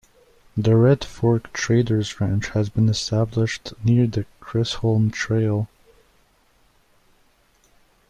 The 0.57 0.75
Red 0.75 1.05
Fork 1.05 1.53
Traders' 1.53 2.19
Ranch 2.19 2.47
had 2.47 2.73
been 2.73 2.89
established 2.89 3.71
near 3.85 4.07
the 4.07 4.25
Chisholm 4.51 5.11
Trail. 5.11 5.69